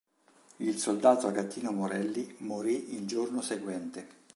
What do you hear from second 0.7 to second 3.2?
soldato Agatino Morelli morì il